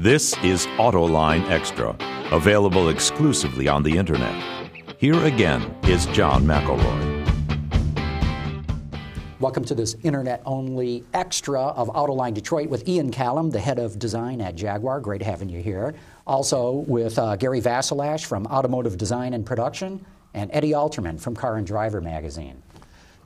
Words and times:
This 0.00 0.32
is 0.42 0.64
Autoline 0.78 1.46
Extra, 1.50 1.94
available 2.32 2.88
exclusively 2.88 3.68
on 3.68 3.82
the 3.82 3.98
internet. 3.98 4.34
Here 4.96 5.26
again 5.26 5.76
is 5.82 6.06
John 6.06 6.44
McElroy. 6.44 7.28
Welcome 9.40 9.62
to 9.66 9.74
this 9.74 9.96
internet 10.02 10.40
only 10.46 11.04
extra 11.12 11.60
of 11.60 11.88
Autoline 11.88 12.32
Detroit 12.32 12.70
with 12.70 12.88
Ian 12.88 13.10
Callum, 13.10 13.50
the 13.50 13.60
head 13.60 13.78
of 13.78 13.98
design 13.98 14.40
at 14.40 14.54
Jaguar. 14.54 15.00
Great 15.00 15.20
having 15.20 15.50
you 15.50 15.60
here. 15.60 15.94
Also 16.26 16.76
with 16.88 17.18
uh, 17.18 17.36
Gary 17.36 17.60
Vasilash 17.60 18.24
from 18.24 18.46
Automotive 18.46 18.96
Design 18.96 19.34
and 19.34 19.44
Production 19.44 20.02
and 20.32 20.48
Eddie 20.54 20.70
Alterman 20.70 21.20
from 21.20 21.36
Car 21.36 21.58
and 21.58 21.66
Driver 21.66 22.00
magazine. 22.00 22.62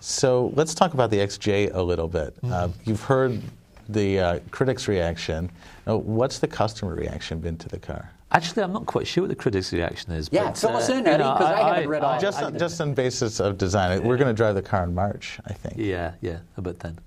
So 0.00 0.50
let's 0.56 0.75
talk 0.75 0.93
about 0.93 1.11
the 1.11 1.18
XJ 1.18 1.72
a 1.72 1.82
little 1.82 2.09
bit. 2.09 2.34
Mm-hmm. 2.38 2.52
Uh, 2.52 2.68
you've 2.82 3.04
heard 3.04 3.41
the 3.88 4.18
uh, 4.18 4.40
critics' 4.50 4.88
reaction. 4.88 5.50
Now, 5.86 5.96
what's 5.96 6.38
the 6.38 6.48
customer 6.48 6.94
reaction 6.94 7.40
been 7.40 7.56
to 7.58 7.68
the 7.68 7.79
car? 7.79 8.11
Actually, 8.32 8.64
I'm 8.64 8.72
not 8.72 8.86
quite 8.86 9.06
sure 9.06 9.22
what 9.22 9.29
the 9.29 9.36
critics' 9.36 9.72
reaction 9.72 10.12
is. 10.12 10.29
Yeah, 10.32 10.46
but, 10.46 10.58
fill 10.58 10.70
uh, 10.70 10.79
us 10.79 10.88
in, 10.88 11.06
Eddie, 11.06 11.22
because 11.22 11.40
I, 11.40 11.52
I, 11.52 11.75
haven't 11.75 11.89
read 11.89 12.02
all. 12.02 12.20
Just, 12.20 12.42
on, 12.42 12.58
just 12.58 12.80
on 12.80 12.92
basis 12.92 13.39
of 13.39 13.58
design, 13.58 14.02
we're 14.02 14.16
going 14.16 14.28
to 14.28 14.34
drive 14.34 14.56
the 14.56 14.62
car 14.62 14.82
in 14.84 14.94
March, 14.94 15.39
I 15.46 15.52
think. 15.52 15.76
Yeah, 15.78 16.14
yeah, 16.20 16.40
about 16.56 16.80
then. 16.80 16.98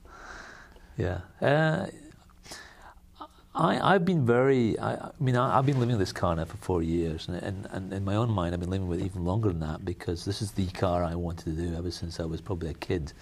Yeah. 0.97 1.19
Uh, 1.41 1.87
I, 3.53 3.93
have 3.93 4.05
been 4.05 4.25
very, 4.25 4.77
I, 4.77 4.93
I 4.93 5.11
mean, 5.19 5.35
I, 5.35 5.55
have 5.55 5.65
been 5.65 5.79
living 5.79 5.97
with 5.97 5.99
this 5.99 6.13
car 6.13 6.35
now 6.35 6.45
for 6.45 6.57
four 6.57 6.83
years, 6.83 7.27
and, 7.27 7.37
and, 7.37 7.67
and, 7.71 7.93
in 7.93 8.05
my 8.05 8.15
own 8.15 8.29
mind, 8.29 8.53
I've 8.53 8.59
been 8.59 8.69
living 8.69 8.87
with 8.87 9.01
it 9.01 9.05
even 9.05 9.25
longer 9.25 9.49
than 9.49 9.59
that 9.61 9.83
because 9.83 10.25
this 10.25 10.41
is 10.41 10.51
the 10.51 10.67
car 10.67 11.03
I 11.03 11.15
wanted 11.15 11.57
to 11.57 11.67
do 11.69 11.75
ever 11.75 11.89
since 11.89 12.19
I 12.19 12.25
was 12.25 12.39
probably 12.39 12.69
a 12.69 12.75
kid. 12.75 13.13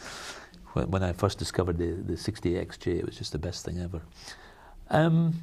When, 0.75 0.91
when 0.91 1.03
I 1.03 1.13
first 1.13 1.39
discovered 1.39 1.77
the, 1.77 1.91
the 1.91 2.13
60XJ, 2.13 2.99
it 2.99 3.05
was 3.05 3.17
just 3.17 3.31
the 3.31 3.39
best 3.39 3.65
thing 3.65 3.79
ever. 3.79 4.01
Um, 4.89 5.33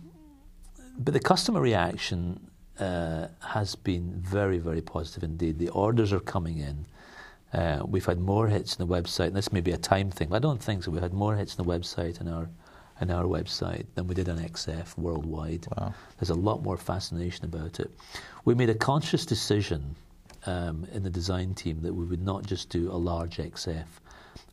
but 0.98 1.14
the 1.14 1.20
customer 1.20 1.60
reaction 1.60 2.38
uh, 2.78 3.28
has 3.40 3.74
been 3.74 4.12
very, 4.20 4.58
very 4.58 4.82
positive 4.82 5.22
indeed. 5.22 5.58
The 5.58 5.70
orders 5.70 6.12
are 6.12 6.20
coming 6.20 6.58
in. 6.58 6.86
Uh, 7.52 7.82
we've 7.86 8.04
had 8.04 8.18
more 8.18 8.48
hits 8.48 8.78
on 8.78 8.86
the 8.86 8.94
website, 8.94 9.28
and 9.28 9.36
this 9.36 9.52
may 9.52 9.60
be 9.60 9.72
a 9.72 9.78
time 9.78 10.10
thing, 10.10 10.28
but 10.28 10.36
I 10.36 10.38
don't 10.38 10.62
think 10.62 10.84
so. 10.84 10.90
We've 10.90 11.02
had 11.02 11.12
more 11.12 11.36
hits 11.36 11.58
on 11.58 11.66
the 11.66 11.72
website 11.72 12.20
and 12.20 12.28
our 12.28 12.48
on 13.00 13.10
our 13.10 13.24
website 13.24 13.86
than 13.94 14.06
we 14.06 14.14
did 14.14 14.28
on 14.28 14.38
XF 14.38 14.96
worldwide. 14.96 15.66
Wow. 15.76 15.92
There's 16.18 16.30
a 16.30 16.34
lot 16.34 16.62
more 16.62 16.76
fascination 16.76 17.44
about 17.44 17.80
it. 17.80 17.90
We 18.44 18.54
made 18.54 18.70
a 18.70 18.74
conscious 18.74 19.26
decision 19.26 19.96
um, 20.46 20.86
in 20.92 21.02
the 21.02 21.10
design 21.10 21.54
team 21.54 21.80
that 21.82 21.92
we 21.92 22.04
would 22.04 22.22
not 22.22 22.46
just 22.46 22.68
do 22.68 22.92
a 22.92 22.94
large 22.94 23.38
XF. 23.38 23.86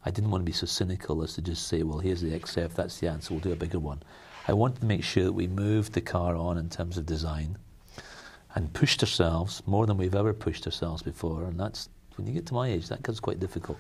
I 0.06 0.12
didn't 0.12 0.32
want 0.32 0.42
to 0.42 0.46
be 0.46 0.52
so 0.52 0.66
cynical 0.66 1.24
as 1.24 1.34
to 1.34 1.42
just 1.42 1.68
say, 1.68 1.84
well, 1.84 2.00
here's 2.00 2.22
the 2.22 2.32
XF, 2.32 2.74
that's 2.74 3.00
the 3.00 3.08
answer, 3.08 3.34
we'll 3.34 3.42
do 3.42 3.52
a 3.52 3.56
bigger 3.56 3.80
one. 3.80 4.02
I 4.48 4.54
wanted 4.54 4.80
to 4.80 4.86
make 4.86 5.04
sure 5.04 5.26
that 5.26 5.34
we 5.34 5.48
moved 5.48 5.94
the 5.94 6.02
car 6.02 6.36
on 6.36 6.58
in 6.58 6.70
terms 6.70 6.98
of 6.98 7.06
design 7.06 7.58
and 8.56 8.74
pushed 8.74 9.04
ourselves 9.04 9.62
more 9.66 9.86
than 9.86 9.98
we've 9.98 10.16
ever 10.16 10.34
pushed 10.34 10.66
ourselves 10.66 11.04
before. 11.04 11.44
And 11.44 11.60
that's, 11.60 11.90
when 12.16 12.26
you 12.26 12.34
get 12.34 12.46
to 12.48 12.54
my 12.54 12.68
age, 12.68 12.88
that 12.90 13.04
gets 13.04 13.20
quite 13.20 13.40
difficult. 13.40 13.78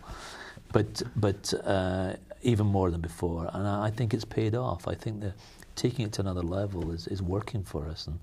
But, 0.71 1.01
but 1.15 1.53
uh, 1.63 2.13
even 2.43 2.67
more 2.67 2.91
than 2.91 3.01
before. 3.01 3.49
And 3.53 3.67
I, 3.67 3.85
I 3.85 3.89
think 3.89 4.13
it's 4.13 4.25
paid 4.25 4.53
off. 4.53 4.87
I 4.87 4.93
think 4.93 5.21
that 5.21 5.33
taking 5.75 6.05
it 6.05 6.11
to 6.13 6.21
another 6.21 6.41
level 6.43 6.91
is, 6.91 7.07
is 7.07 7.21
working 7.21 7.63
for 7.63 7.87
us. 7.87 8.07
And 8.07 8.19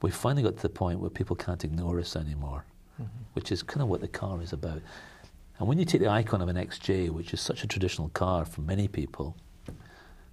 we 0.00 0.10
finally 0.10 0.42
got 0.42 0.56
to 0.56 0.62
the 0.62 0.68
point 0.68 1.00
where 1.00 1.10
people 1.10 1.34
can't 1.34 1.64
ignore 1.64 1.98
us 1.98 2.14
anymore, 2.14 2.64
mm-hmm. 3.00 3.10
which 3.32 3.50
is 3.50 3.62
kind 3.62 3.82
of 3.82 3.88
what 3.88 4.00
the 4.00 4.08
car 4.08 4.40
is 4.40 4.52
about. 4.52 4.80
And 5.58 5.66
when 5.68 5.78
you 5.78 5.84
take 5.84 6.00
the 6.00 6.08
icon 6.08 6.40
of 6.40 6.48
an 6.48 6.56
XJ, 6.56 7.10
which 7.10 7.34
is 7.34 7.40
such 7.40 7.64
a 7.64 7.66
traditional 7.66 8.08
car 8.10 8.44
for 8.44 8.60
many 8.60 8.86
people, 8.88 9.36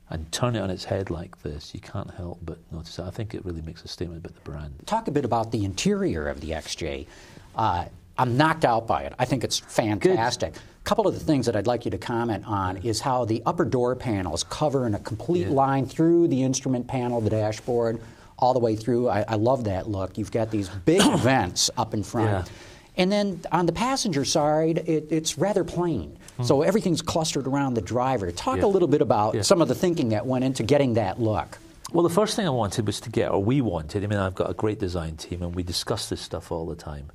and 0.10 0.32
turn 0.32 0.56
it 0.56 0.60
on 0.60 0.70
its 0.70 0.86
head 0.86 1.10
like 1.10 1.42
this, 1.42 1.74
you 1.74 1.80
can't 1.80 2.12
help 2.12 2.40
but 2.44 2.60
notice 2.72 3.00
it. 3.00 3.04
I 3.04 3.10
think 3.10 3.34
it 3.34 3.44
really 3.44 3.62
makes 3.62 3.84
a 3.84 3.88
statement 3.88 4.24
about 4.24 4.36
the 4.36 4.50
brand. 4.50 4.76
Talk 4.86 5.08
a 5.08 5.12
bit 5.12 5.26
about 5.26 5.52
the 5.52 5.66
interior 5.66 6.28
of 6.28 6.42
the 6.42 6.52
XJ. 6.52 7.08
Uh, 7.56 7.86
I'm 8.18 8.38
knocked 8.38 8.66
out 8.66 8.88
by 8.88 9.04
it. 9.04 9.14
I 9.18 9.26
think 9.26 9.44
it's 9.44 9.60
fantastic. 9.60 10.54
Good. 10.54 10.62
A 10.62 10.84
couple 10.84 11.08
of 11.08 11.16
the 11.16 11.20
things 11.20 11.48
that 11.48 11.56
I'd 11.56 11.68
like 11.68 11.86
you 11.86 11.92
to 11.92 11.98
comment 11.98 12.46
on 12.46 12.78
is 12.78 13.02
how 13.02 13.26
the 13.26 13.42
upper 13.46 13.66
door 13.66 13.96
panels 13.96 14.44
cover 14.44 14.86
in 14.86 14.94
a 14.94 15.00
complete 15.00 15.48
yeah. 15.48 15.54
line 15.54 15.88
through 15.88 16.28
the 16.28 16.44
instrument 16.44 16.88
panel, 16.88 17.20
the 17.20 17.32
dashboard, 17.32 18.00
all 18.38 18.54
the 18.54 18.60
way 18.60 18.76
through. 18.76 19.10
I, 19.10 19.26
I 19.28 19.36
love 19.36 19.64
that 19.64 19.90
look. 19.90 20.18
You've 20.18 20.32
got 20.32 20.52
these 20.52 20.70
big 20.70 21.02
vents 21.20 21.72
up 21.78 21.94
in 21.94 22.04
front. 22.04 22.48
Yeah. 22.48 22.54
And 22.98 23.12
then 23.12 23.42
on 23.52 23.66
the 23.66 23.74
passenger 23.74 24.26
side, 24.26 24.78
it, 24.80 25.08
it's 25.10 25.38
rather 25.38 25.64
plain. 25.64 26.18
Hmm. 26.38 26.44
So 26.44 26.62
everything's 26.62 27.02
clustered 27.02 27.48
around 27.48 27.74
the 27.74 27.82
driver. 27.82 28.32
Talk 28.32 28.58
yeah. 28.58 28.66
a 28.66 28.68
little 28.68 28.88
bit 28.88 29.02
about 29.02 29.46
some 29.46 29.62
of 29.62 29.68
the 29.68 29.76
thinking 29.76 30.10
that 30.10 30.26
went 30.26 30.44
into 30.44 30.64
getting 30.64 30.94
that 30.96 31.20
look. 31.20 31.58
Well, 31.92 32.04
the 32.04 32.10
first 32.10 32.36
thing 32.36 32.48
I 32.48 32.52
wanted 32.52 32.88
was 32.88 33.00
to 33.02 33.10
get, 33.10 33.32
or 33.32 33.44
we 33.44 33.62
wanted, 33.62 34.04
I 34.04 34.08
mean, 34.08 34.20
I've 34.20 34.36
got 34.36 34.50
a 34.50 34.54
great 34.54 34.80
design 34.80 35.18
team 35.18 35.44
and 35.44 35.56
we 35.56 35.64
discuss 35.64 36.10
this 36.10 36.20
stuff 36.20 36.52
all 36.52 36.66
the 36.66 36.76
time 36.76 37.12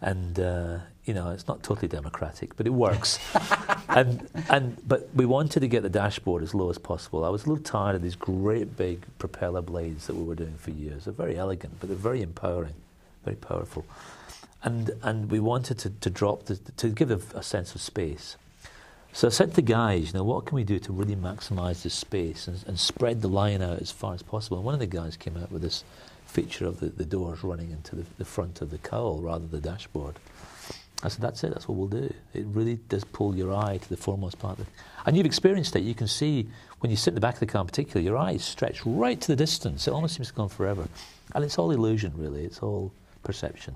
and 0.00 0.38
uh, 0.38 0.78
you 1.04 1.14
know 1.14 1.30
it's 1.30 1.48
not 1.48 1.62
totally 1.62 1.88
democratic, 1.88 2.56
but 2.56 2.66
it 2.66 2.70
works. 2.70 3.18
and 3.88 4.28
and 4.50 4.76
but 4.86 5.08
we 5.14 5.26
wanted 5.26 5.60
to 5.60 5.68
get 5.68 5.82
the 5.82 5.88
dashboard 5.88 6.42
as 6.42 6.54
low 6.54 6.70
as 6.70 6.78
possible. 6.78 7.24
I 7.24 7.28
was 7.28 7.44
a 7.44 7.48
little 7.48 7.64
tired 7.64 7.96
of 7.96 8.02
these 8.02 8.16
great 8.16 8.76
big 8.76 9.04
propeller 9.18 9.62
blades 9.62 10.06
that 10.06 10.16
we 10.16 10.24
were 10.24 10.34
doing 10.34 10.54
for 10.58 10.70
years. 10.70 11.04
They're 11.04 11.14
very 11.14 11.36
elegant, 11.36 11.74
but 11.80 11.88
they're 11.88 11.96
very 11.96 12.22
empowering, 12.22 12.74
very 13.24 13.36
powerful. 13.36 13.84
And 14.62 14.90
and 15.02 15.30
we 15.30 15.40
wanted 15.40 15.78
to, 15.80 15.90
to 15.90 16.10
drop 16.10 16.46
the, 16.46 16.56
to 16.56 16.88
give 16.88 17.10
a, 17.10 17.38
a 17.38 17.42
sense 17.42 17.74
of 17.74 17.80
space. 17.80 18.36
So 19.12 19.28
I 19.28 19.30
said 19.30 19.50
to 19.50 19.56
the 19.56 19.62
guys, 19.62 20.12
you 20.12 20.18
know, 20.18 20.24
what 20.24 20.46
can 20.46 20.54
we 20.54 20.64
do 20.64 20.78
to 20.80 20.92
really 20.92 21.16
maximise 21.16 21.82
this 21.82 21.94
space 21.94 22.46
and, 22.46 22.62
and 22.66 22.78
spread 22.78 23.22
the 23.22 23.28
line 23.28 23.62
out 23.62 23.80
as 23.80 23.90
far 23.90 24.14
as 24.14 24.22
possible? 24.22 24.58
And 24.58 24.66
one 24.66 24.74
of 24.74 24.80
the 24.80 24.86
guys 24.86 25.16
came 25.16 25.36
out 25.36 25.50
with 25.50 25.62
this 25.62 25.82
feature 26.26 26.66
of 26.66 26.78
the, 26.80 26.86
the 26.86 27.04
doors 27.04 27.42
running 27.42 27.70
into 27.70 27.96
the, 27.96 28.04
the 28.18 28.24
front 28.24 28.60
of 28.60 28.70
the 28.70 28.78
cowl 28.78 29.18
rather 29.18 29.46
than 29.46 29.60
the 29.62 29.68
dashboard. 29.68 30.16
I 31.02 31.08
said, 31.08 31.22
that's 31.22 31.42
it, 31.44 31.50
that's 31.50 31.68
what 31.68 31.78
we'll 31.78 31.88
do. 31.88 32.12
It 32.34 32.44
really 32.46 32.76
does 32.88 33.04
pull 33.04 33.34
your 33.34 33.54
eye 33.54 33.78
to 33.78 33.88
the 33.88 33.96
foremost 33.96 34.38
part. 34.38 34.58
and 35.06 35.16
you've 35.16 35.26
experienced 35.26 35.74
it. 35.76 35.82
You 35.82 35.94
can 35.94 36.08
see 36.08 36.48
when 36.80 36.90
you 36.90 36.96
sit 36.96 37.10
in 37.10 37.14
the 37.14 37.20
back 37.20 37.34
of 37.34 37.40
the 37.40 37.46
car 37.46 37.60
in 37.62 37.66
particular, 37.66 38.00
your 38.00 38.16
eyes 38.16 38.44
stretch 38.44 38.84
right 38.84 39.20
to 39.20 39.28
the 39.28 39.36
distance. 39.36 39.86
It 39.86 39.92
almost 39.92 40.16
seems 40.16 40.28
to 40.28 40.34
go 40.34 40.42
on 40.42 40.48
forever. 40.48 40.88
And 41.34 41.44
it's 41.44 41.56
all 41.56 41.70
illusion, 41.70 42.12
really. 42.16 42.44
It's 42.44 42.60
all 42.60 42.92
perception. 43.22 43.74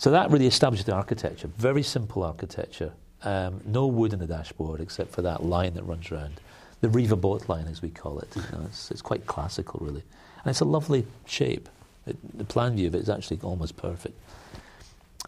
So 0.00 0.10
that 0.12 0.30
really 0.30 0.46
established 0.46 0.86
the 0.86 0.94
architecture. 0.94 1.48
Very 1.58 1.82
simple 1.82 2.22
architecture. 2.22 2.94
Um, 3.22 3.60
no 3.66 3.86
wood 3.86 4.14
in 4.14 4.18
the 4.18 4.26
dashboard 4.26 4.80
except 4.80 5.12
for 5.12 5.20
that 5.20 5.44
line 5.44 5.74
that 5.74 5.82
runs 5.82 6.10
around. 6.10 6.40
The 6.80 6.88
Riva 6.88 7.16
boat 7.16 7.50
line, 7.50 7.66
as 7.66 7.82
we 7.82 7.90
call 7.90 8.18
it. 8.18 8.34
You 8.34 8.40
know, 8.50 8.64
it's, 8.64 8.90
it's 8.90 9.02
quite 9.02 9.26
classical, 9.26 9.78
really. 9.82 10.02
And 10.42 10.50
it's 10.50 10.60
a 10.60 10.64
lovely 10.64 11.04
shape. 11.26 11.68
It, 12.06 12.16
the 12.38 12.44
plan 12.44 12.76
view 12.76 12.86
of 12.86 12.94
it 12.94 13.02
is 13.02 13.10
actually 13.10 13.40
almost 13.42 13.76
perfect. 13.76 14.18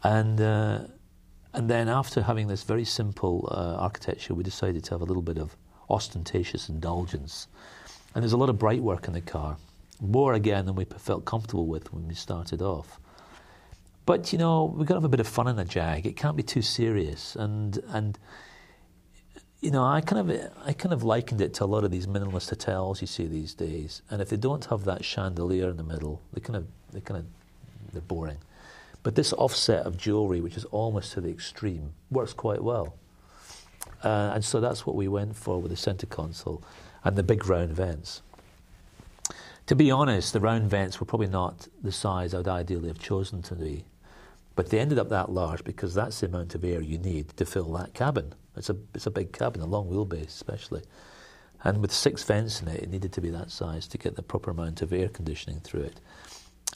And, 0.05 0.41
uh, 0.41 0.79
and 1.53 1.69
then 1.69 1.91
after 1.91 2.23
having 2.23 2.49
this 2.49 2.63
very 2.63 2.87
simple 2.87 3.51
uh, 3.53 3.77
architecture, 3.77 4.33
we 4.33 4.43
decided 4.43 4.85
to 4.85 4.91
have 4.93 5.03
a 5.03 5.05
little 5.05 5.23
bit 5.23 5.37
of 5.37 5.55
ostentatious 5.91 6.71
indulgence. 6.71 7.47
And 8.15 8.23
there's 8.23 8.33
a 8.33 8.39
lot 8.39 8.49
of 8.49 8.59
bright 8.59 8.81
work 8.81 9.07
in 9.07 9.13
the 9.13 9.21
car, 9.21 9.59
more 10.01 10.33
again 10.33 10.65
than 10.65 10.77
we 10.77 10.87
felt 10.87 11.27
comfortable 11.27 11.67
with 11.67 11.93
when 11.93 12.09
we 12.09 12.15
started 12.15 12.63
off. 12.63 12.99
But 14.05 14.33
you 14.33 14.39
know, 14.39 14.65
we've 14.65 14.87
got 14.87 14.95
to 14.95 15.01
have 15.01 15.05
a 15.05 15.09
bit 15.09 15.21
of 15.21 15.29
fun 15.29 15.49
in 15.49 15.59
a 15.59 15.65
Jag. 15.65 16.07
It 16.07 16.17
can't 16.17 16.37
be 16.37 16.43
too 16.43 16.63
serious. 16.63 17.37
And 17.37 17.79
and 17.89 18.19
you 19.61 19.71
know, 19.71 19.85
I 19.85 20.01
kind 20.01 20.31
of 20.31 20.53
I 20.65 20.73
kind 20.73 20.93
of 20.93 21.05
likened 21.05 21.41
it 21.41 21.55
to 21.55 21.65
a 21.65 21.67
lot 21.67 21.85
of 21.85 21.91
these 21.91 22.07
minimalist 22.07 22.51
hotels 22.51 23.01
you 23.01 23.07
see 23.07 23.27
these 23.27 23.55
days. 23.55 24.03
And 24.11 24.21
if 24.21 24.29
they 24.29 24.37
don't 24.37 24.65
have 24.67 24.85
that 24.85 25.05
chandelier 25.05 25.71
in 25.71 25.77
the 25.77 25.85
middle, 25.85 26.21
they 26.33 26.41
kind 26.41 26.57
of 26.57 26.67
they 26.93 27.01
kind 27.01 27.21
of 27.21 27.27
they're 27.93 28.03
boring. 28.03 28.39
But 29.03 29.15
this 29.15 29.33
offset 29.33 29.85
of 29.87 29.97
jewelry, 29.97 30.41
which 30.41 30.57
is 30.57 30.65
almost 30.67 31.13
to 31.13 31.21
the 31.21 31.31
extreme, 31.31 31.93
works 32.11 32.33
quite 32.33 32.63
well. 32.63 32.95
Uh, 34.03 34.33
and 34.35 34.45
so 34.45 34.61
that's 34.61 34.87
what 34.87 34.97
we 34.97 35.09
went 35.09 35.37
for 35.37 35.61
with 35.61 35.71
the 35.71 35.77
center 35.77 36.07
console 36.07 36.63
and 37.05 37.17
the 37.17 37.23
big 37.23 37.47
round 37.47 37.71
vents. 37.71 38.23
To 39.67 39.77
be 39.77 39.91
honest, 39.91 40.33
the 40.33 40.41
round 40.41 40.69
vents 40.71 41.01
were 41.01 41.07
probably 41.07 41.29
not 41.29 41.69
the 41.83 41.93
size 41.93 42.35
I'd 42.35 42.49
ideally 42.49 42.89
have 42.89 42.99
chosen 42.99 43.43
to 43.43 43.55
be, 43.55 43.85
but 44.55 44.71
they 44.71 44.79
ended 44.79 44.99
up 44.99 45.09
that 45.09 45.31
large 45.31 45.65
because 45.65 45.95
that's 45.95 46.21
the 46.21 46.27
amount 46.27 46.55
of 46.55 46.65
air 46.65 46.81
you 46.81 46.99
need 46.99 47.29
to 47.37 47.47
fill 47.47 47.73
that 47.73 47.95
cabin. 47.95 48.35
It's 48.57 48.71
a, 48.71 48.77
it's 48.95 49.07
a 49.07 49.11
big 49.11 49.33
cabin, 49.33 49.63
a 49.63 49.67
long 49.67 49.89
wheelbase 49.89 50.27
especially. 50.27 50.83
And 51.65 51.79
with 51.79 51.93
six 51.93 52.23
vents 52.25 52.61
in 52.61 52.69
it, 52.69 52.83
it 52.83 52.91
needed 52.91 53.13
to 53.13 53.21
be 53.21 53.31
that 53.31 53.51
size 53.51 53.87
to 53.89 53.99
get 53.99 54.17
the 54.17 54.23
proper 54.23 54.51
amount 54.51 54.83
of 54.83 54.93
air 54.93 55.09
conditioning 55.09 55.61
through 55.61 55.83
it. 55.83 56.01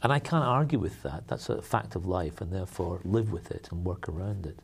And 0.03 0.13
I 0.13 0.19
can't 0.19 0.45
argue 0.45 0.79
with 0.79 1.03
that. 1.03 1.27
That's 1.27 1.49
a 1.49 1.63
fact 1.63 1.97
of 1.97 2.07
life, 2.07 2.41
and 2.41 2.53
therefore 2.53 3.01
live 3.05 3.33
with 3.33 3.51
it 3.51 3.69
and 3.71 3.85
work 3.85 4.09
around 4.09 4.47
it. 4.47 4.59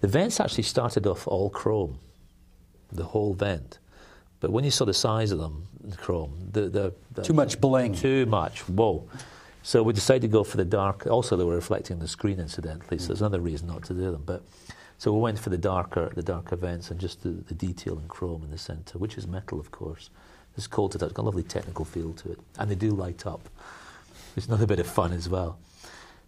The 0.00 0.08
vents 0.08 0.40
actually 0.40 0.64
started 0.64 1.06
off 1.06 1.26
all 1.26 1.50
chrome, 1.50 1.98
the 2.92 3.04
whole 3.04 3.34
vent. 3.34 3.78
But 4.40 4.52
when 4.52 4.64
you 4.64 4.70
saw 4.70 4.84
the 4.84 4.94
size 4.94 5.32
of 5.32 5.38
them, 5.38 5.66
the 5.82 5.96
chrome, 5.96 6.48
the, 6.52 6.68
the, 6.68 6.94
the 7.12 7.22
too 7.22 7.32
much 7.32 7.60
bling. 7.60 7.94
Too 7.94 8.26
much. 8.26 8.60
Whoa. 8.68 9.08
So 9.66 9.82
we 9.82 9.92
decided 9.94 10.22
to 10.22 10.28
go 10.28 10.44
for 10.44 10.58
the 10.58 10.64
dark. 10.64 11.08
Also, 11.08 11.36
they 11.36 11.42
were 11.42 11.56
reflecting 11.56 11.98
the 11.98 12.06
screen, 12.06 12.38
incidentally, 12.38 12.98
so 12.98 13.08
there's 13.08 13.18
mm. 13.18 13.22
another 13.22 13.40
reason 13.40 13.66
not 13.66 13.82
to 13.86 13.94
do 13.94 14.12
them. 14.12 14.22
But 14.24 14.44
so 14.96 15.12
we 15.12 15.18
went 15.18 15.40
for 15.40 15.50
the 15.50 15.58
darker, 15.58 16.12
the 16.14 16.22
dark 16.22 16.52
events, 16.52 16.92
and 16.92 17.00
just 17.00 17.24
the, 17.24 17.30
the 17.30 17.54
detail 17.54 17.98
in 17.98 18.06
chrome 18.06 18.44
in 18.44 18.52
the 18.52 18.58
centre, 18.58 18.96
which 18.96 19.18
is 19.18 19.26
metal, 19.26 19.58
of 19.58 19.72
course. 19.72 20.10
It's 20.56 20.68
cold 20.68 20.92
to 20.92 20.98
touch. 20.98 21.08
It's 21.08 21.16
got 21.16 21.22
a 21.22 21.24
lovely 21.24 21.42
technical 21.42 21.84
feel 21.84 22.12
to 22.12 22.30
it, 22.30 22.38
and 22.60 22.70
they 22.70 22.76
do 22.76 22.90
light 22.92 23.26
up. 23.26 23.48
It's 24.36 24.46
another 24.46 24.66
bit 24.66 24.78
of 24.78 24.86
fun 24.86 25.12
as 25.12 25.28
well. 25.28 25.58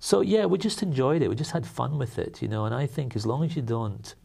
So 0.00 0.20
yeah, 0.20 0.46
we 0.46 0.58
just 0.58 0.82
enjoyed 0.82 1.22
it. 1.22 1.28
We 1.28 1.36
just 1.36 1.52
had 1.52 1.64
fun 1.64 1.96
with 1.96 2.18
it, 2.18 2.42
you 2.42 2.48
know. 2.48 2.64
And 2.64 2.74
I 2.74 2.86
think 2.86 3.14
as 3.14 3.24
long 3.24 3.44
as 3.44 3.54
you 3.54 3.62
don't, 3.62 4.16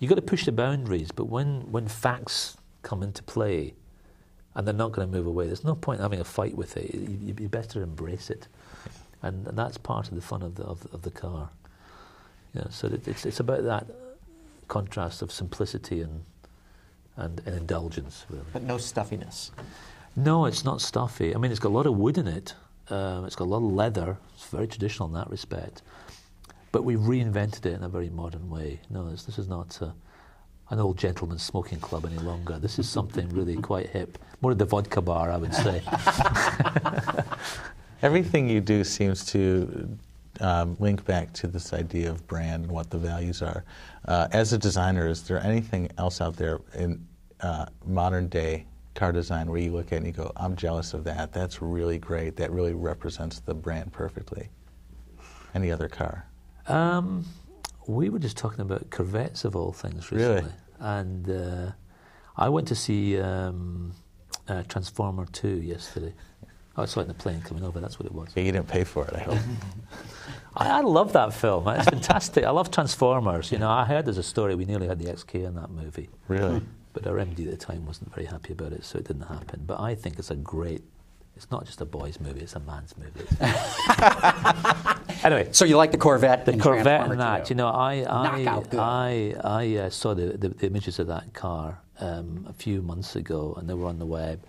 you've 0.00 0.08
got 0.08 0.16
to 0.16 0.22
push 0.22 0.44
the 0.44 0.50
boundaries. 0.50 1.12
But 1.12 1.26
when 1.26 1.70
when 1.70 1.86
facts 1.86 2.56
come 2.82 3.04
into 3.04 3.22
play, 3.22 3.74
and 4.54 4.66
they're 4.66 4.74
not 4.74 4.92
going 4.92 5.08
to 5.08 5.16
move 5.16 5.26
away, 5.26 5.46
there's 5.46 5.64
no 5.64 5.74
point 5.74 5.98
in 5.98 6.02
having 6.02 6.20
a 6.20 6.24
fight 6.24 6.56
with 6.56 6.76
it. 6.76 6.94
You, 6.94 7.34
you 7.38 7.48
better 7.48 7.82
embrace 7.82 8.30
it, 8.30 8.48
and, 9.22 9.46
and 9.46 9.56
that's 9.56 9.78
part 9.78 10.08
of 10.08 10.14
the 10.14 10.22
fun 10.22 10.42
of 10.42 10.54
the 10.56 10.64
of, 10.64 10.86
of 10.92 11.02
the 11.02 11.10
car. 11.10 11.50
Yeah, 12.54 12.64
so 12.70 12.88
it, 12.88 13.06
it's 13.06 13.24
it's 13.24 13.40
about 13.40 13.64
that 13.64 13.86
contrast 14.68 15.22
of 15.22 15.30
simplicity 15.30 16.00
and 16.00 16.24
and, 17.16 17.40
and 17.46 17.56
indulgence, 17.56 18.24
really. 18.30 18.44
But 18.52 18.62
no 18.62 18.78
stuffiness. 18.78 19.50
No, 20.16 20.46
it's 20.46 20.64
not 20.64 20.80
stuffy. 20.80 21.34
I 21.34 21.38
mean, 21.38 21.50
it's 21.50 21.60
got 21.60 21.68
a 21.68 21.76
lot 21.76 21.86
of 21.86 21.96
wood 21.96 22.18
in 22.18 22.26
it. 22.26 22.54
Um, 22.88 23.24
it's 23.24 23.36
got 23.36 23.44
a 23.44 23.52
lot 23.52 23.58
of 23.58 23.72
leather. 23.72 24.16
It's 24.34 24.46
very 24.46 24.66
traditional 24.66 25.08
in 25.08 25.14
that 25.14 25.30
respect. 25.30 25.82
But 26.72 26.82
we've 26.82 26.98
reinvented 26.98 27.66
it 27.66 27.74
in 27.74 27.82
a 27.82 27.88
very 27.88 28.10
modern 28.10 28.48
way. 28.50 28.80
No, 28.90 29.08
this, 29.10 29.24
this 29.24 29.38
is 29.38 29.48
not 29.48 29.78
uh, 29.80 29.90
an 30.70 30.78
old 30.78 30.96
gentleman's 30.96 31.42
smoking 31.42 31.80
club 31.80 32.06
any 32.06 32.18
longer. 32.18 32.58
This 32.58 32.78
is 32.78 32.88
something 32.88 33.28
really 33.30 33.56
quite 33.56 33.90
hip. 33.90 34.18
More 34.40 34.52
of 34.52 34.58
the 34.58 34.64
vodka 34.64 35.02
bar, 35.02 35.30
I 35.30 35.36
would 35.36 35.54
say. 35.54 35.82
Everything 38.02 38.48
you 38.48 38.60
do 38.60 38.84
seems 38.84 39.24
to 39.26 39.98
um, 40.40 40.76
link 40.78 41.04
back 41.04 41.32
to 41.34 41.46
this 41.46 41.72
idea 41.72 42.10
of 42.10 42.26
brand 42.26 42.64
and 42.64 42.72
what 42.72 42.88
the 42.88 42.98
values 42.98 43.42
are. 43.42 43.64
Uh, 44.06 44.28
as 44.32 44.52
a 44.52 44.58
designer, 44.58 45.06
is 45.06 45.22
there 45.24 45.44
anything 45.44 45.90
else 45.98 46.20
out 46.20 46.36
there 46.36 46.60
in 46.74 47.04
uh, 47.40 47.66
modern 47.84 48.28
day 48.28 48.66
car 48.94 49.12
design 49.12 49.50
where 49.50 49.60
you 49.60 49.72
look 49.72 49.88
at 49.88 49.92
it 49.92 49.96
and 49.98 50.06
you 50.06 50.12
go, 50.12 50.32
I'm 50.36 50.56
jealous 50.56 50.94
of 50.94 51.04
that. 51.04 51.32
That's 51.32 51.62
really 51.62 51.98
great. 51.98 52.36
That 52.36 52.50
really 52.50 52.74
represents 52.74 53.40
the 53.40 53.54
brand 53.54 53.92
perfectly. 53.92 54.48
Any 55.54 55.72
other 55.72 55.88
car? 55.88 56.26
Um, 56.68 57.24
we 57.86 58.08
were 58.08 58.18
just 58.18 58.36
talking 58.36 58.60
about 58.60 58.90
Corvettes 58.90 59.44
of 59.44 59.56
all 59.56 59.72
things 59.72 60.10
recently. 60.10 60.42
Really? 60.42 60.52
And 60.78 61.30
uh, 61.30 61.72
I 62.36 62.48
went 62.48 62.68
to 62.68 62.74
see 62.74 63.20
um, 63.20 63.92
uh, 64.48 64.62
Transformer 64.68 65.26
2 65.26 65.48
yesterday. 65.48 66.14
Oh, 66.76 66.82
I 66.82 66.86
saw 66.86 67.00
it 67.00 67.04
in 67.04 67.08
the 67.08 67.14
plane 67.14 67.42
coming 67.42 67.64
over, 67.64 67.80
that's 67.80 67.98
what 67.98 68.06
it 68.06 68.12
was. 68.12 68.30
Yeah, 68.34 68.44
you 68.44 68.52
didn't 68.52 68.68
pay 68.68 68.84
for 68.84 69.04
it, 69.06 69.14
I 69.14 69.20
hope. 69.20 69.38
I, 70.56 70.78
I 70.78 70.80
love 70.80 71.12
that 71.14 71.32
film. 71.34 71.68
It's 71.68 71.88
fantastic. 71.88 72.44
I 72.44 72.50
love 72.50 72.70
Transformers. 72.70 73.52
You 73.52 73.58
know, 73.58 73.70
I 73.70 73.84
heard 73.84 74.04
there's 74.06 74.18
a 74.18 74.22
story 74.22 74.54
we 74.54 74.64
nearly 74.64 74.86
had 74.86 74.98
the 74.98 75.06
XK 75.06 75.46
in 75.46 75.54
that 75.56 75.70
movie. 75.70 76.08
really? 76.28 76.62
But 76.92 77.06
our 77.06 77.16
MD 77.16 77.44
at 77.44 77.52
the 77.52 77.56
time 77.56 77.86
wasn't 77.86 78.12
very 78.12 78.26
happy 78.26 78.52
about 78.52 78.72
it, 78.72 78.84
so 78.84 78.98
it 78.98 79.04
didn't 79.04 79.22
happen. 79.22 79.62
But 79.64 79.78
I 79.78 79.94
think 79.94 80.18
it's 80.18 80.30
a 80.30 80.36
great. 80.36 80.82
It's 81.36 81.50
not 81.50 81.64
just 81.64 81.80
a 81.80 81.84
boy's 81.86 82.20
movie; 82.20 82.40
it's 82.40 82.54
a 82.54 82.60
man's 82.60 82.94
movie. 82.98 83.26
anyway, 85.24 85.48
So 85.52 85.64
you 85.64 85.76
like 85.76 85.90
the 85.92 85.98
Corvette? 85.98 86.44
the 86.44 86.56
Corvette 86.58 87.10
and 87.10 87.20
that. 87.20 87.48
You 87.50 87.56
know, 87.56 87.68
I 87.68 88.04
I 88.08 88.60
I, 88.72 89.34
I 89.42 89.76
uh, 89.76 89.90
saw 89.90 90.14
the, 90.14 90.36
the, 90.36 90.48
the 90.50 90.66
images 90.66 90.98
of 90.98 91.06
that 91.06 91.32
car 91.32 91.78
um, 91.98 92.44
a 92.48 92.52
few 92.52 92.82
months 92.82 93.16
ago, 93.16 93.54
and 93.58 93.68
they 93.68 93.74
were 93.74 93.86
on 93.86 93.98
the 93.98 94.06
web. 94.06 94.40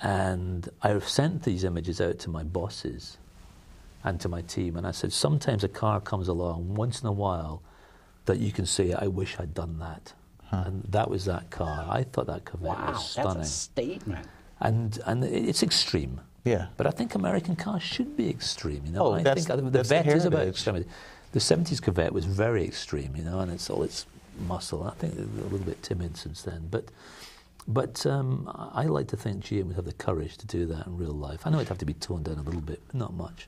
And 0.00 0.68
I 0.82 0.98
sent 1.00 1.44
these 1.44 1.64
images 1.64 2.00
out 2.00 2.18
to 2.20 2.30
my 2.30 2.42
bosses 2.42 3.18
and 4.04 4.20
to 4.20 4.28
my 4.28 4.42
team, 4.42 4.76
and 4.76 4.84
I 4.86 4.90
said, 4.90 5.12
sometimes 5.12 5.62
a 5.62 5.68
car 5.68 6.00
comes 6.00 6.26
along 6.26 6.74
once 6.74 7.02
in 7.02 7.06
a 7.08 7.12
while 7.12 7.62
that 8.26 8.38
you 8.38 8.50
can 8.50 8.66
say, 8.66 8.92
I 8.94 9.06
wish 9.06 9.36
I'd 9.38 9.54
done 9.54 9.78
that. 9.78 10.12
And 10.50 10.82
that 10.90 11.08
was 11.08 11.24
that 11.26 11.50
car. 11.50 11.86
I 11.88 12.02
thought 12.02 12.26
that 12.26 12.44
Corvette 12.44 12.68
Wow, 12.78 12.86
was 12.92 12.96
that's 12.96 13.10
stunning. 13.12 13.42
a 13.42 13.44
statement. 13.44 14.26
And 14.62 14.98
and 15.06 15.22
it's 15.24 15.62
extreme. 15.62 16.20
Yeah. 16.44 16.66
But 16.76 16.86
I 16.86 16.90
think 16.90 17.14
American 17.14 17.54
cars 17.56 17.82
should 17.82 18.16
be 18.16 18.28
extreme. 18.28 18.82
You 18.86 18.92
know, 18.92 19.06
Oh, 19.06 19.12
I 19.12 19.22
think 19.22 19.46
the 19.46 19.56
that's 19.70 19.88
the 19.88 19.94
Vet 19.94 20.06
is 20.06 20.24
about 20.24 20.46
extremity. 20.48 20.86
The 21.32 21.38
'70s 21.40 21.80
Corvette 21.82 22.12
was 22.12 22.24
very 22.24 22.64
extreme, 22.64 23.14
you 23.16 23.22
know, 23.22 23.40
and 23.40 23.52
it's 23.52 23.68
all 23.70 23.82
its 23.82 24.06
muscle. 24.48 24.82
I 24.84 24.94
think 25.00 25.14
a 25.18 25.22
little 25.42 25.58
bit 25.58 25.82
timid 25.82 26.16
since 26.16 26.42
then, 26.42 26.68
but. 26.70 26.86
But 27.68 28.04
um, 28.06 28.50
I 28.74 28.82
I 28.82 28.84
like 28.86 29.06
to 29.08 29.16
think 29.16 29.44
GM 29.44 29.66
would 29.68 29.76
have 29.76 29.84
the 29.84 29.92
courage 30.06 30.36
to 30.38 30.46
do 30.48 30.66
that 30.66 30.84
in 30.88 30.96
real 30.96 31.12
life. 31.28 31.46
I 31.46 31.50
know 31.50 31.58
it'd 31.58 31.68
have 31.68 31.78
to 31.78 31.84
be 31.84 31.94
toned 31.94 32.24
down 32.24 32.38
a 32.38 32.42
little 32.42 32.60
bit, 32.60 32.80
but 32.88 32.96
not 32.96 33.12
much. 33.14 33.46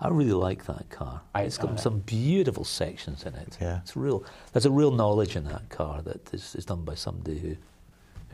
I 0.00 0.08
really 0.08 0.32
like 0.32 0.64
that 0.64 0.88
car. 0.88 1.20
I- 1.34 1.42
it's 1.42 1.58
got 1.58 1.72
uh, 1.72 1.76
some 1.76 1.98
beautiful 2.00 2.64
sections 2.64 3.22
in 3.24 3.34
it. 3.34 3.58
Yeah. 3.60 3.80
It's 3.82 3.96
real. 3.96 4.24
There's 4.54 4.64
a 4.64 4.70
real 4.70 4.92
knowledge 4.92 5.36
in 5.36 5.44
that 5.44 5.68
car 5.68 6.00
that 6.08 6.32
is, 6.32 6.54
is 6.54 6.64
done 6.64 6.84
by 6.86 6.94
somebody 6.94 7.38
who, 7.38 7.56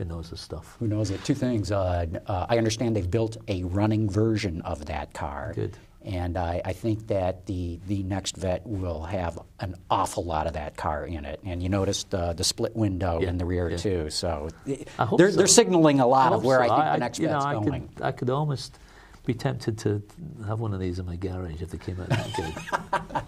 who 0.01 0.07
knows 0.07 0.31
the 0.31 0.37
stuff. 0.37 0.77
Who 0.79 0.87
knows 0.87 1.11
it? 1.11 1.23
Two 1.23 1.35
things. 1.35 1.71
Uh, 1.71 2.07
uh, 2.25 2.47
I 2.49 2.57
understand 2.57 2.95
they've 2.95 3.09
built 3.09 3.37
a 3.47 3.63
running 3.65 4.09
version 4.09 4.61
of 4.61 4.85
that 4.85 5.13
car. 5.13 5.51
Good. 5.53 5.77
And 6.03 6.35
I, 6.37 6.59
I 6.65 6.73
think 6.73 7.05
that 7.07 7.45
the, 7.45 7.79
the 7.85 8.01
next 8.01 8.35
vet 8.35 8.65
will 8.65 9.03
have 9.03 9.37
an 9.59 9.75
awful 9.91 10.23
lot 10.25 10.47
of 10.47 10.53
that 10.53 10.75
car 10.75 11.05
in 11.05 11.23
it. 11.25 11.39
And 11.45 11.61
you 11.61 11.69
noticed 11.69 12.15
uh, 12.15 12.33
the 12.33 12.43
split 12.43 12.75
window 12.75 13.19
Yeah, 13.21 13.29
in 13.29 13.37
the 13.37 13.45
rear, 13.45 13.69
yeah. 13.69 13.77
too. 13.77 14.09
So 14.09 14.49
they're, 14.65 14.85
so. 14.97 15.37
they're 15.37 15.45
signaling 15.45 15.99
a 15.99 16.07
lot 16.07 16.31
I 16.31 16.35
of 16.35 16.43
where 16.43 16.65
so. 16.65 16.71
I 16.71 16.75
think 16.81 16.93
the 16.93 16.97
next 16.97 17.19
know, 17.19 17.27
vet's 17.27 17.45
I 17.45 17.53
going. 17.53 17.87
Could, 17.89 18.03
I 18.03 18.11
could 18.11 18.29
almost 18.31 18.79
be 19.27 19.35
tempted 19.35 19.77
to 19.79 20.01
have 20.47 20.59
one 20.59 20.73
of 20.73 20.79
these 20.79 20.97
in 20.97 21.05
my 21.05 21.15
garage 21.15 21.61
if 21.61 21.69
they 21.69 21.77
came 21.77 22.01
out 22.01 22.09
that 22.09 22.33
good. 22.33 23.23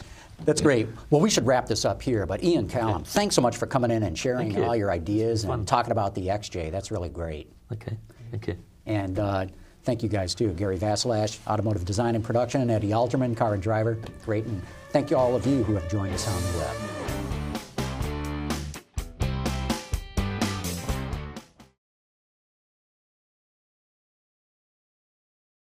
That's 0.44 0.60
great. 0.60 0.88
Well, 1.10 1.20
we 1.20 1.30
should 1.30 1.46
wrap 1.46 1.66
this 1.66 1.84
up 1.84 2.02
here. 2.02 2.26
But 2.26 2.42
Ian 2.44 2.68
Callum, 2.68 3.04
thanks 3.04 3.34
so 3.34 3.42
much 3.42 3.56
for 3.56 3.66
coming 3.66 3.90
in 3.90 4.02
and 4.02 4.18
sharing 4.18 4.50
you. 4.50 4.64
all 4.64 4.76
your 4.76 4.90
ideas 4.90 5.44
and 5.44 5.66
talking 5.66 5.92
about 5.92 6.14
the 6.14 6.28
XJ. 6.28 6.70
That's 6.70 6.90
really 6.90 7.08
great. 7.08 7.50
okay, 7.72 7.96
thank 8.30 8.46
you. 8.48 8.56
And 8.86 9.18
uh, 9.18 9.46
thank 9.84 10.02
you 10.02 10.08
guys 10.08 10.34
too. 10.34 10.52
Gary 10.52 10.78
Vasilash, 10.78 11.38
Automotive 11.46 11.84
Design 11.84 12.14
and 12.14 12.24
Production, 12.24 12.60
and 12.60 12.70
Eddie 12.70 12.90
Alterman, 12.90 13.36
Car 13.36 13.54
and 13.54 13.62
Driver. 13.62 13.98
Great. 14.24 14.44
And 14.44 14.60
thank 14.90 15.10
you 15.10 15.16
all 15.16 15.34
of 15.34 15.46
you 15.46 15.62
who 15.64 15.74
have 15.74 15.88
joined 15.90 16.14
us 16.14 16.28
on 16.28 16.42
the 16.52 16.58
web. 16.58 16.93